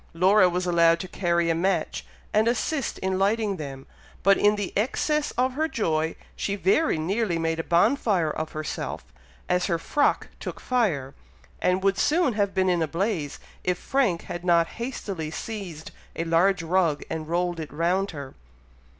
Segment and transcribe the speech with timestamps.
[0.15, 2.03] Laura was allowed to carry a match,
[2.33, 3.85] and assist in lighting them,
[4.23, 9.03] but in the excess of her joy, she very nearly made a bonfire of herself,
[9.47, 11.13] as her frock took fire,
[11.61, 16.23] and would soon have been in a blaze, if Frank had not hastily seized a
[16.23, 18.33] large rug and rolled it round her.